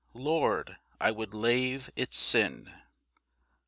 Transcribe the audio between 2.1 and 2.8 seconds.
sin.